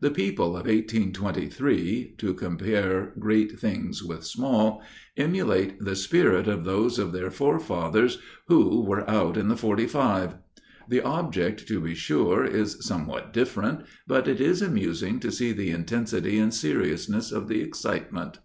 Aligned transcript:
The 0.00 0.10
people 0.10 0.48
of 0.48 0.66
1823 0.66 2.16
(to 2.18 2.34
compare 2.34 3.14
great 3.18 3.58
things 3.58 4.02
with 4.04 4.22
small) 4.22 4.82
emulate 5.16 5.80
the 5.80 5.96
spirit 5.96 6.46
of 6.46 6.64
those 6.64 6.98
of 6.98 7.12
their 7.12 7.30
forefathers 7.30 8.18
who 8.48 8.82
"were 8.84 9.08
out 9.08 9.38
in 9.38 9.48
the 9.48 9.56
forty 9.56 9.86
five;" 9.86 10.34
the 10.90 11.00
object, 11.00 11.66
to 11.68 11.80
be 11.80 11.94
sure, 11.94 12.44
is 12.44 12.84
somewhat 12.84 13.32
different, 13.32 13.86
but 14.06 14.28
it 14.28 14.42
is 14.42 14.60
amusing 14.60 15.18
to 15.20 15.32
see 15.32 15.52
the 15.52 15.70
intensity 15.70 16.36
and 16.38 16.52
seriousness 16.52 17.32
of 17.32 17.48
the 17.48 17.62
excitement. 17.62 18.40